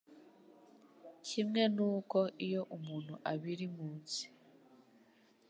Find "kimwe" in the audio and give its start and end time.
1.27-1.61